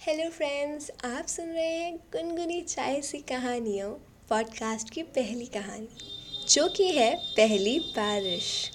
Hello 0.00 0.28
friends 0.30 0.90
आप 1.04 1.26
सुन 1.26 1.46
रहे 1.46 1.64
हैं 1.64 1.96
गुनगुनी 2.12 2.60
चाय 2.60 3.00
सी 3.02 3.18
कहानियों 3.18 3.90
पॉडकास्ट 4.28 4.90
की 4.90 5.02
पहली 5.02 5.46
कहानी, 5.46 5.88
जो 6.48 6.68
कि 6.68 6.86
है 6.88 7.14
पहली 7.36 7.78
बारिश। 7.98 8.70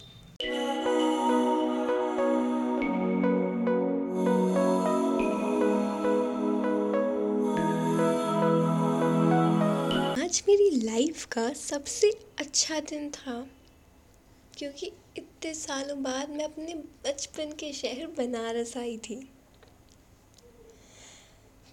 आज 10.23 10.43
मेरी 10.47 10.69
लाइफ 10.83 11.25
का 11.25 11.51
सबसे 11.53 12.11
अच्छा 12.39 12.79
दिन 12.79 13.09
था, 13.09 13.45
क्योंकि 14.57 14.91
इतने 15.17 15.53
सालों 15.53 16.01
बाद 16.03 16.29
मैं 16.29 16.45
अपने 16.45 16.73
बचपन 17.05 17.55
के 17.59 17.73
शहर 17.73 18.07
बनारस 18.17 18.77
आई 18.77 18.97
थी। 18.97 19.27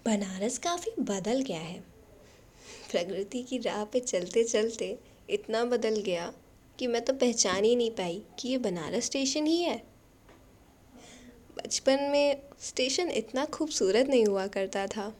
बनारस 0.05 0.57
काफ़ी 0.57 0.91
बदल 0.99 1.41
गया 1.41 1.59
है। 1.59 1.79
प्रकृति 2.91 3.41
की 3.43 3.57
राह 3.57 3.83
पे 3.83 3.99
चलते 3.99 4.43
चलते 4.43 4.97
इतना 5.29 5.63
बदल 5.65 5.95
गया 6.01 6.33
कि 6.79 6.87
मैं 6.87 7.01
तो 7.01 7.13
पहचान 7.13 7.63
ही 7.63 7.75
नहीं 7.75 7.91
पाई 7.91 8.21
कि 8.39 8.49
ये 8.49 8.57
बनारस 8.57 9.05
स्टेशन 9.05 9.45
ही 9.45 9.61
है। 9.63 9.77
बचपन 11.57 12.03
में 12.03 12.41
स्टेशन 12.61 13.09
इतना 13.11 13.45
खूबसूरत 13.45 14.07
नहीं 14.07 14.25
हुआ 14.25 14.47
करता 14.47 14.85
था। 14.87 15.15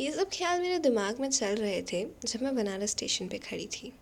ये 0.00 0.12
सब 0.12 0.30
ख्याल 0.32 0.60
मेरे 0.60 0.78
दिमाग 0.78 1.20
में 1.20 1.30
चल 1.30 1.54
रहे 1.54 1.82
थे 1.82 2.04
जब 2.24 2.42
मैं 2.42 2.54
बनारस 2.56 2.90
स्टेशन 2.90 3.28
पे 3.28 3.38
खड़ी 3.38 3.66
थी। 3.66 3.92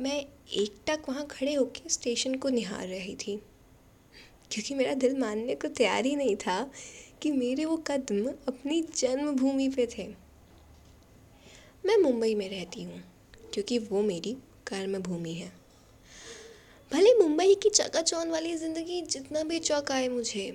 मैं 0.00 0.18
एक 0.54 0.80
टक 0.86 1.08
वहाँ 1.08 1.26
खड़े 1.26 1.54
होकर 1.54 1.88
स्टेशन 1.88 2.34
को 2.34 2.48
निहार 2.48 2.86
रही 2.86 3.14
थी। 3.16 3.40
क्योंकि 4.50 4.74
मेरा 4.74 4.94
दिल 4.94 5.18
मानने 5.18 5.54
को 5.54 5.68
तैयार 5.68 6.04
ही 6.04 6.14
नहीं 6.16 6.36
था 6.36 6.70
कि 7.22 7.30
मेरे 7.32 7.64
वो 7.64 7.76
कदम 7.86 8.26
अपनी 8.48 8.80
जन्मभूमि 8.96 9.68
पे 9.68 9.86
थे। 9.88 10.06
मैं 11.86 11.96
मुंबई 11.96 12.34
में 12.34 12.48
रहती 12.50 12.82
हूँ, 12.82 13.02
क्योंकि 13.54 13.78
वो 13.80 14.02
मेरी 14.02 14.36
कर्म 14.66 14.98
भूमि 14.98 15.32
है। 15.32 15.52
भले 16.90 17.14
मुंबई 17.14 17.54
की 17.54 17.70
चकाचौंध 17.70 18.30
वाली 18.32 18.54
ज़िंदगी 18.56 19.00
जितना 19.02 19.42
भी 19.42 19.58
चौंकाए 19.58 20.08
मुझे, 20.08 20.50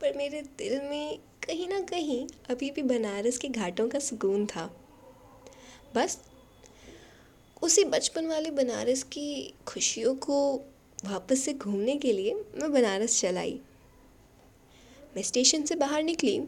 पर 0.00 0.16
मेरे 0.16 0.42
दिल 0.58 0.80
में 0.80 1.18
कहीं 1.46 1.68
ना 1.68 1.80
कहीं 1.80 2.26
अभी 2.50 2.70
भी 2.70 2.82
बनारस 2.84 3.38
के 3.38 3.48
घाटों 3.48 3.88
का 3.88 3.98
सुकून 3.98 4.46
था। 4.46 4.66
बस, 5.94 6.18
उसी 7.62 7.84
बचपन 7.86 8.26
वाले 8.26 8.50
बनारस 8.50 9.02
की 9.02 9.54
खुशियों 9.66 10.14
को 10.14 10.38
वापस 11.06 11.40
से 11.40 11.52
घूमने 11.54 11.96
के 11.96 12.12
लिए 12.12 12.34
मैं 12.34 12.72
बनारस 12.72 13.20
चल 13.20 13.38
आई। 13.38 13.58
मैं 15.16 15.22
स्टेशन 15.22 15.64
से 15.64 15.74
बाहर 15.74 16.02
निकली 16.02 16.38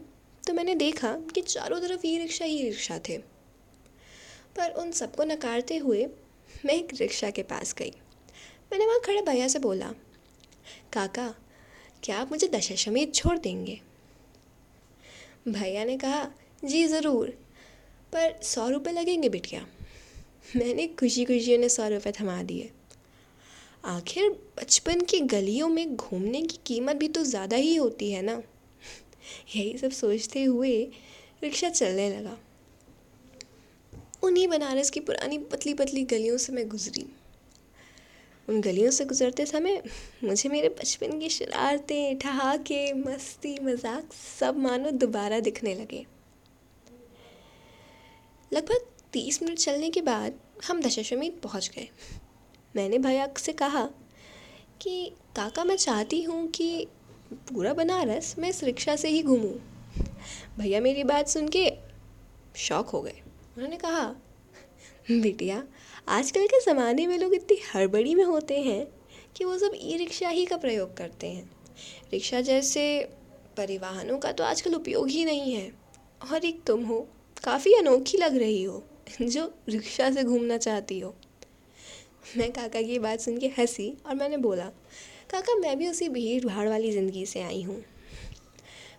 तो 0.43 0.53
मैंने 0.53 0.75
देखा 0.75 1.13
कि 1.33 1.41
चारों 1.41 1.79
तरफ़ 1.79 2.05
ई 2.07 2.17
रिक्शा 2.17 2.45
ही 2.45 2.61
रिक्शा 2.63 2.99
थे। 2.99 3.17
पर 4.55 4.71
उन 4.71 4.91
सबको 4.91 5.23
नकारते 5.23 5.77
हुए 5.77 6.05
मैं 6.65 6.73
एक 6.73 6.93
रिक्शा 6.93 7.29
के 7.29 7.43
पास 7.43 7.73
गई। 7.73 7.91
मैंने 8.71 8.85
वहाँ 8.85 8.99
खड़े 9.05 9.21
भैया 9.21 9.47
से 9.47 9.59
बोला, 9.59 9.91
काका, 10.93 11.27
क्या 12.03 12.17
आप 12.17 12.31
मुझे 12.31 12.47
दशाश्वमेध 12.47 13.13
छोड़ 13.13 13.37
देंगे? 13.37 13.79
भैया 15.47 15.85
ने 15.85 15.97
कहा, 15.97 16.23
जी, 16.65 16.85
ज़रूर, 16.87 17.27
पर 18.13 18.39
सौ 18.43 18.67
रुपये 18.69 18.93
लगेंगे 18.93 19.29
बिटिया। 19.29 19.65
मैंने 20.55 20.87
खुशी 20.99 21.25
खुशी 21.25 21.55
उन्हें 21.55 21.69
सौ 21.69 21.87
रुपये 21.87 22.13
थमा 22.19 22.41
दिए। 22.43 22.71
आखिर 23.85 24.29
बचपन 24.29 25.01
की 25.01 25.19
गलियों 25.19 25.69
में 25.69 25.95
घूमने 25.95 26.41
की 26.41 26.59
कीमत 26.65 26.95
भी 26.95 27.07
तो 27.07 27.23
ज़्यादा 27.23 27.55
ही 27.55 27.75
होती 27.75 28.11
है 28.11 28.21
ना? 28.21 28.33
यही 29.55 29.77
सब 29.77 29.91
सोचते 29.91 30.43
हुए 30.43 30.91
रिक्शा 31.43 31.69
चलने 31.69 32.09
लगा। 32.19 32.37
उन्हीं 34.23 34.47
बनारस 34.47 34.89
की 34.89 34.99
पुरानी 34.99 35.37
पतली 35.37 35.73
पतली 35.73 36.03
गलियों 36.03 36.37
से 36.37 36.53
मैं 36.53 36.69
गुज़री। 36.69 37.05
उन 38.49 38.61
गलियों 38.61 38.91
से 38.91 39.05
गुज़रते 39.05 39.45
समय 39.45 39.83
मुझे 40.23 40.49
मेरे 40.49 40.69
बचपन 40.69 41.19
की 41.19 41.29
शरारतें, 41.29 42.17
ठहाके, 42.17 42.93
मस्ती, 42.93 43.59
मज़ाक 43.59 44.13
सब 44.13 44.57
मानो 44.57 44.91
दोबारा 44.91 45.39
दिखने 45.39 45.75
लगे। 45.75 46.05
लगभग 48.53 48.85
तीस 49.13 49.43
मिनट 49.43 49.57
चलने 49.57 49.89
के 49.89 50.01
बाद 50.01 50.39
हम 50.67 50.81
दशाश्वमेध 50.81 51.39
पहुँच 51.43 51.71
गए। 51.75 51.89
मैंने 52.75 52.97
भैया 52.97 53.29
से 53.37 53.53
कहा 53.53 53.89
कि, 54.81 55.11
काका, 55.35 55.63
मैं 55.63 55.75
चाहती 55.75 56.23
हूँ 56.23 56.47
कि 56.47 56.87
पूरा 57.33 57.73
बनारस 57.73 58.35
मैं 58.39 58.49
इस 58.49 58.63
रिक्शा 58.63 58.95
से 58.95 59.09
ही 59.09 59.23
घूमूं। 59.23 59.53
भैया 60.59 60.81
मेरी 60.81 61.03
बात 61.03 61.27
सुन 61.27 61.47
के 61.47 61.71
शौक 62.55 62.89
हो 62.89 63.01
गए। 63.01 63.21
उन्होंने 63.57 63.77
कहा, 63.77 64.15
बिटिया, 65.11 65.63
आजकल 66.07 66.47
के 66.47 66.59
ज़माने 66.65 67.07
में 67.07 67.17
लोग 67.17 67.33
इतनी 67.33 67.57
हड़बड़ी 67.75 68.15
में 68.15 68.23
होते 68.23 68.61
हैं 68.61 68.87
कि 69.35 69.45
वो 69.45 69.57
सब 69.57 69.71
ई 69.75 69.97
रिक्शा 69.97 70.29
ही 70.29 70.45
का 70.45 70.57
प्रयोग 70.57 70.97
करते 70.97 71.27
हैं। 71.27 71.51
रिक्शा 72.13 72.41
जैसे 72.41 73.09
परिवहनों 73.57 74.17
का 74.17 74.31
तो 74.31 74.43
आजकल 74.43 74.73
उपयोग 74.73 75.09
ही 75.09 75.25
नहीं 75.25 75.53
है। 75.53 75.71
और 76.31 76.45
एक 76.45 76.63
तुम 76.63 76.85
हो, 76.85 77.07
काफ़ी 77.43 77.73
अनोखी 77.73 78.17
लग 78.17 78.37
रही 78.37 78.63
हो, 78.63 78.83
जो 79.21 79.53
रिक्शा 79.69 80.11
से 80.11 80.23
घूमना 80.23 80.57
चाहती 80.57 80.99
हो। 80.99 81.15
मैं 82.37 82.51
काका 82.51 82.81
की 82.81 82.99
बात 82.99 83.19
सुन 83.19 83.37
के 83.37 83.47
हँसी 83.47 83.97
और 84.05 84.15
मैंने 84.15 84.37
बोला, 84.37 84.65
काका, 85.29 85.55
मैं 85.55 85.77
भी 85.77 85.87
उसी 85.87 86.09
भीड़ 86.09 86.45
भाड़ 86.45 86.69
वाली 86.69 86.91
ज़िंदगी 86.91 87.25
से 87.25 87.41
आई 87.41 87.61
हूँ। 87.61 87.85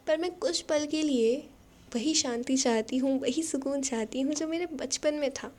पर 0.07 0.19
मैं 0.19 0.31
कुछ 0.31 0.61
पल 0.61 0.87
के 0.87 1.03
लिए 1.03 1.49
वही 1.95 2.15
शांति 2.15 2.57
चाहती 2.57 2.97
हूँ, 2.97 3.21
वही 3.21 3.43
सुकून 3.43 3.83
चाहती 3.83 4.21
हूँ 4.21 4.35
जो 4.35 4.49
मेरे 4.49 4.67
बचपन 4.67 5.15
में 5.15 5.31
था। 5.31 5.53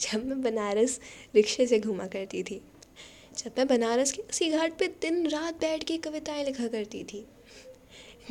जब 0.00 0.26
मैं 0.26 0.42
बनारस 0.42 1.00
रिक्शे 1.34 1.66
से 1.66 1.80
घूमा 1.80 2.06
करती 2.06 2.42
थी, 2.42 2.60
जब 3.38 3.50
मैं 3.58 3.66
बनारस 3.66 4.12
के 4.12 4.22
उसी 4.22 4.50
घाट 4.50 4.78
पे 4.78 4.86
दिन 4.86 5.26
रात 5.26 5.54
बैठ 5.54 5.84
के 5.84 5.96
कविताएँ 5.96 6.44
लिखा 6.44 6.66
करती 6.66 7.04
थी। 7.04 7.26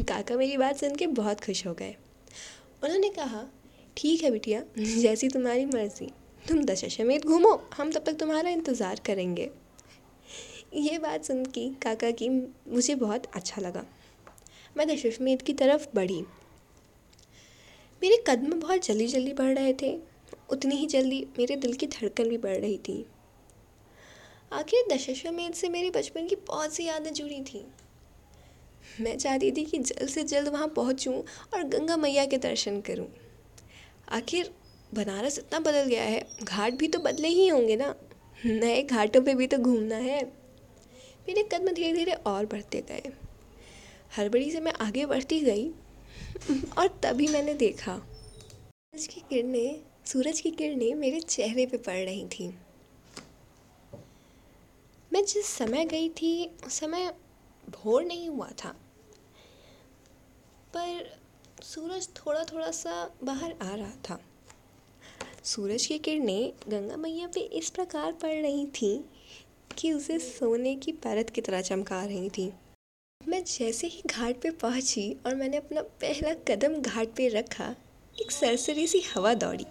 काका 0.02 0.36
मेरी 0.36 0.58
बात 0.58 0.78
सुन 0.78 0.96
के 0.96 1.08
बहुत 1.08 1.46
खुश 1.46 1.68
हो 1.68 1.74
गए। 1.74 1.96
उन्होंने 2.84 3.10
कहा, 3.10 3.48
ठीक 3.98 4.24
है 4.24 4.32
बिटिया, 4.32 4.64
जैसी 4.78 5.30
तुम्हारी 5.30 5.66
मर्ज़ी। 5.66 6.12
तुम 6.48 6.64
दशाश्वमेध 6.64 7.26
घूमो, 7.26 7.52
हम 7.74 7.92
तब 7.92 8.04
तक 8.04 8.14
तुम्हारा 8.14 8.50
इंतज़ार 8.50 9.00
करेंगे। 9.06 9.50
ये 10.76 10.98
बात 11.00 11.26
सुन 11.26 11.44
के 11.46 11.68
काका 11.82 12.10
की 12.12 12.30
मुझे 12.30 12.96
बहुत 12.96 13.26
अच्छा 13.36 13.62
लगा। 13.62 13.84
मैं 14.76 14.88
दशाश्वमेध 14.88 15.42
की 15.42 15.54
तरफ़ 15.54 15.86
बढ़ी। 15.96 16.22
मेरे 18.02 18.24
कदम 18.28 18.60
बहुत 18.60 18.86
जल्दी 18.86 19.08
जल्दी 19.08 19.34
बढ़ 19.34 19.54
रहे 19.56 19.74
थे। 19.74 19.98
उतनी 20.52 20.76
ही 20.76 20.86
जल्दी 20.86 21.26
मेरे 21.40 21.56
दिल 21.56 21.74
की 21.74 21.88
धड़कन 21.88 22.30
भी 22.30 22.38
बढ़ 22.38 22.58
रही 22.58 22.78
थी। 22.78 23.06
आखिर 24.52 24.86
दशाश्वमेध 24.92 25.54
से 25.54 25.70
मेरे 25.70 25.90
बचपन 25.90 26.28
की 26.28 26.36
बहुत 26.48 26.74
सी 26.74 26.86
यादें 26.86 27.14
जुड़ी 27.14 27.42
थी। 27.44 27.66
मैं 29.02 29.18
चाहती 29.18 29.52
थी 29.52 29.64
कि 29.66 29.78
जल्द 29.80 30.10
से 30.10 30.24
जल्द 30.24 30.48
वहाँ 30.48 30.68
पहुँचूँ 30.68 31.14
और 31.54 31.64
गंगा 31.64 31.98
मैया 31.98 32.26
के 32.26 32.38
दर्शन 32.38 32.82
करूँ। 32.82 33.08
आखिर 34.12 34.52
बनारस 34.94 35.38
इतना 35.40 35.60
बदल 35.60 35.86
गया 35.86 36.04
है। 36.04 36.26
घाट 36.44 36.74
भी 36.74 36.88
तो 36.88 37.00
बदले 37.00 37.28
ही 37.28 37.48
होंगे 37.48 37.76
ना। 37.76 37.94
नए 38.46 38.82
घाटों 38.84 39.22
पे 39.22 39.34
भी 39.36 39.48
तो 39.48 39.58
घूमना 39.58 39.96
है। 39.98 40.24
मेरे 41.28 41.44
कदम 41.44 41.68
धीरे 41.68 41.94
धीरे 41.94 42.14
और 42.28 42.46
बढ़ते 42.46 42.82
गए। 42.82 43.12
हड़बड़ी 44.18 44.52
से 44.52 44.60
मैं 44.60 44.74
आगे 44.82 45.06
बढ़ती 45.06 45.40
गई 45.42 45.70
और 46.78 46.88
तभी 47.04 47.28
मैंने 47.28 47.54
देखा, 47.54 47.96
सूरज 47.96 49.08
की 49.08 49.22
किरणें, 49.30 49.80
सूरज 50.06 50.42
की 50.42 50.52
किरणें 50.52 50.94
मेरे 50.96 51.20
चेहरे 51.20 51.66
पे 51.66 51.78
पड़ 51.78 51.96
रही 51.96 52.26
थी। 52.30 52.48
मैं 55.12 55.24
जिस 55.26 55.46
समय 55.48 55.86
गई 55.86 56.10
थी, 56.12 56.46
उस 56.66 56.80
समय 56.80 57.14
भोर 57.70 58.04
नहीं 58.04 58.30
हुआ 58.30 58.50
था। 58.64 58.70
पर 60.74 61.18
सूरज 61.64 62.08
थोड़ा 62.18 62.44
थोड़ा 62.44 62.70
सा 62.72 63.10
बाहर 63.24 63.56
आ 63.62 63.76
रहा 63.76 63.96
था। 64.10 64.20
सूरज 65.44 65.86
की 65.86 65.98
किरणें 65.98 66.52
गंगा 66.70 66.98
मैया 66.98 67.28
पे 67.28 67.40
इस 67.58 67.70
प्रकार 67.70 68.12
पड़ 68.12 68.34
रही 68.34 68.66
थीं 68.76 69.00
कि 69.78 69.92
उसे 69.94 70.18
सोने 70.20 70.76
की 70.76 70.92
परत 70.92 71.30
की 71.30 71.42
तरह 71.42 71.62
चमका 71.62 72.04
रही 72.04 72.30
थी। 72.30 72.46
मैं 73.22 73.44
जैसे 73.44 73.88
ही 73.88 74.02
घाट 74.06 74.42
पे 74.42 74.50
पहुँची 74.62 75.16
और 75.26 75.36
मैंने 75.36 75.58
अपना 75.58 75.82
पहला 76.02 76.34
कदम 76.48 76.80
घाट 76.82 77.08
पे 77.08 77.28
रखा, 77.28 77.70
एक 78.16 78.32
सरसरी 78.32 78.88
सी 78.88 79.04
हवा 79.16 79.34
दौड़ी। 79.34 79.66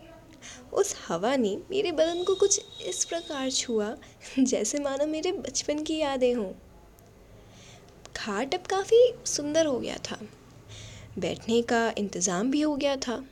उस 0.73 0.95
हवा 1.09 1.35
ने 1.37 1.57
मेरे 1.71 1.93
बदन 1.93 2.23
को 2.25 2.35
कुछ 2.35 2.61
इस 2.87 3.05
प्रकार 3.05 3.51
छुआ, 3.51 3.95
जैसे 4.39 4.79
मानो 4.79 5.07
मेरे 5.07 5.33
बचपन 5.33 5.83
की 5.83 5.99
यादें 5.99 6.35
हों। 6.35 6.53
घाट 8.17 8.55
अब 8.55 8.67
काफ़ी 8.67 9.13
सुंदर 9.27 9.67
हो 9.67 9.79
गया 9.81 9.97
था। 10.05 10.19
बैठने 11.19 11.63
का 11.63 11.93
इंतज़ाम 11.99 12.51
भी 12.51 12.61
हो 12.61 12.77
गया 12.77 12.97
था। 12.97 13.25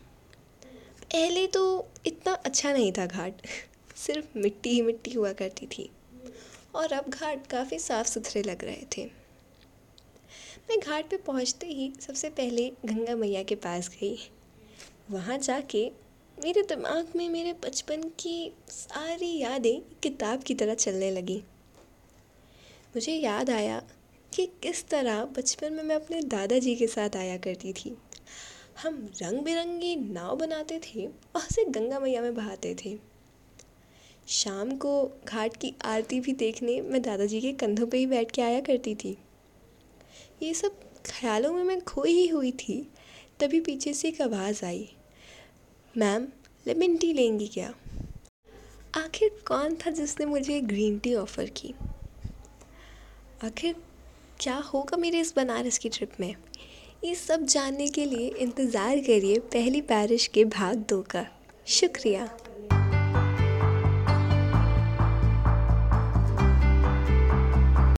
पहले 1.13 1.47
तो 1.47 1.89
इतना 2.07 2.33
अच्छा 2.33 2.73
नहीं 2.73 2.93
था 2.93 3.07
घाट। 3.07 3.33
सिर्फ़ 3.97 4.39
मिट्टी 4.39 4.71
ही 4.71 4.83
मिट्टी 4.83 5.13
हुआ 5.13 5.33
करती 5.33 5.67
थी। 5.67 5.91
और 6.75 6.93
अब 6.93 7.09
घाट 7.09 7.47
काफ़ी 7.47 7.79
साफ़ 7.79 8.07
सुथरे 8.07 8.43
लग 8.43 8.65
रहे 8.65 8.85
थे। 8.97 9.05
मैं 10.71 10.81
घाट 10.81 11.11
पे 11.11 11.17
पहुँचते 11.17 11.67
ही 11.67 11.93
सबसे 12.01 12.29
पहले 12.29 12.73
गंगा 12.87 13.17
मैया 13.17 13.43
के 13.43 13.55
पास 13.55 13.89
गई। 13.89 14.19
वहाँ 15.11 15.39
जाके 15.39 15.93
मेरे 16.45 16.63
दिमाग 16.63 17.09
में 17.17 17.29
मेरे 17.29 17.53
बचपन 17.53 18.03
की 18.03 18.53
सारी 18.69 19.39
यादें 19.39 19.81
किताब 20.03 20.43
की 20.43 20.55
तरह 20.55 20.75
चलने 20.75 21.11
लगी। 21.11 21.43
मुझे 22.97 23.13
याद 23.13 23.51
आया 23.51 23.83
कि 24.35 24.47
किस 24.47 24.89
तरह 24.89 25.25
बचपन 25.25 25.73
में 25.73 25.83
मैं 25.83 25.97
अपने 25.97 26.23
दादाजी 26.23 26.77
के 26.77 26.87
साथ 26.87 27.17
आया 27.17 27.37
करती 27.37 27.73
थी। 27.73 27.97
हम 28.83 29.09
रंग 29.23 29.41
बिरंगी 29.41 29.97
नाव 29.97 30.37
बनाते 30.37 30.79
थे 30.79 31.07
और 31.07 31.43
उसे 31.43 31.65
गंगा 31.65 31.99
मैया 32.01 32.23
में 32.23 32.35
बहाते 32.35 32.75
थे। 32.75 32.97
शाम 34.29 34.71
को 34.77 34.93
घाट 35.29 35.57
की 35.57 35.75
आरती 35.85 36.21
भी 36.21 36.33
देखने 36.33 36.81
मैं 36.81 37.03
दादाजी 37.03 37.41
के 37.41 37.53
कंधों 37.53 37.87
पे 37.87 37.99
ही 37.99 38.07
बैठ 38.07 38.31
के 38.31 38.43
आया 38.43 38.61
करती 38.61 38.95
थी। 38.95 39.17
ये 40.43 40.55
सब 40.55 40.81
ख्यालों 41.07 41.53
में 41.53 41.65
मैं 41.65 41.81
खोई 41.81 42.13
ही 42.13 42.27
हुई 42.29 42.53
थी, 42.53 42.89
तभी 43.41 43.61
पीछे 43.61 43.95
से 43.95 44.09
एक 44.09 44.23
आवाज़ 44.23 44.65
आई। 44.65 44.89
मैम 45.97 46.29
लेमन 46.67 46.97
टी 46.97 47.13
लेंगी 47.13 47.49
क्या? 47.49 47.75
आखिर 48.97 49.41
कौन 49.47 49.77
था 49.77 49.91
जिसने 49.91 50.27
मुझे 50.27 50.61
ग्रीन 50.61 50.99
टी 50.99 51.15
ऑफ़र 51.15 51.51
की? 51.51 51.75
आखिर 53.45 53.77
क्या 54.41 54.57
होगा 54.57 54.97
मेरे 54.97 55.21
इस 55.21 55.37
बनारस 55.37 55.79
की 55.79 55.89
ट्रिप 55.89 56.13
में? 56.21 56.35
ये 57.05 57.15
सब 57.15 57.45
जानने 57.45 57.87
के 57.89 58.05
लिए 58.05 58.27
इंतज़ार 58.39 58.99
करिए 58.99 59.39
पहली 59.53 59.81
बारिश 59.81 60.27
के 60.27 60.45
भाग 60.45 60.85
दो 60.89 61.01
का। 61.11 61.25
शुक्रिया। 61.67 62.29